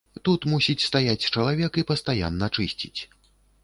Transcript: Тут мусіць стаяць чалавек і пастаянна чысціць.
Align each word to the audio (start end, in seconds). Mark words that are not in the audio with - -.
Тут 0.27 0.47
мусіць 0.53 0.85
стаяць 0.87 1.27
чалавек 1.31 1.71
і 1.85 1.87
пастаянна 1.93 2.53
чысціць. 2.57 2.97